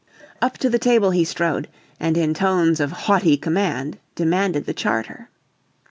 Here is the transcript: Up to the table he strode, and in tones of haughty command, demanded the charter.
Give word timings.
Up 0.41 0.57
to 0.57 0.67
the 0.67 0.79
table 0.79 1.11
he 1.11 1.23
strode, 1.23 1.67
and 1.99 2.17
in 2.17 2.33
tones 2.33 2.79
of 2.79 2.91
haughty 2.91 3.37
command, 3.37 3.99
demanded 4.15 4.65
the 4.65 4.73
charter. 4.73 5.29